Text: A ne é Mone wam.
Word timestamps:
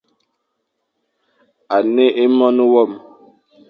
A 1.75 1.77
ne 1.93 2.05
é 2.23 2.25
Mone 2.37 2.63
wam. 2.73 2.91